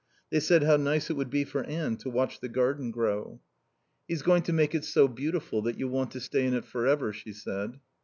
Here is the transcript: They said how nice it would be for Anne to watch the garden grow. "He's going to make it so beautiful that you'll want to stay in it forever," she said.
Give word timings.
They 0.31 0.39
said 0.39 0.63
how 0.63 0.77
nice 0.77 1.11
it 1.11 1.13
would 1.13 1.29
be 1.29 1.43
for 1.43 1.63
Anne 1.63 1.95
to 1.97 2.09
watch 2.09 2.39
the 2.39 2.49
garden 2.49 2.89
grow. 2.89 3.39
"He's 4.07 4.23
going 4.23 4.41
to 4.41 4.51
make 4.51 4.73
it 4.73 4.83
so 4.83 5.07
beautiful 5.07 5.61
that 5.61 5.77
you'll 5.77 5.91
want 5.91 6.09
to 6.13 6.19
stay 6.19 6.43
in 6.47 6.55
it 6.55 6.65
forever," 6.65 7.13
she 7.13 7.33
said. 7.33 7.79